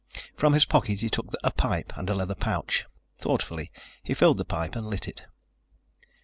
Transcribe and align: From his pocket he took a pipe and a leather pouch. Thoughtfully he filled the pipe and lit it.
From 0.35 0.53
his 0.53 0.65
pocket 0.65 1.01
he 1.01 1.11
took 1.11 1.31
a 1.43 1.51
pipe 1.51 1.93
and 1.95 2.09
a 2.09 2.15
leather 2.15 2.33
pouch. 2.33 2.85
Thoughtfully 3.19 3.71
he 4.01 4.15
filled 4.15 4.37
the 4.37 4.45
pipe 4.45 4.75
and 4.75 4.87
lit 4.87 5.07
it. 5.07 5.27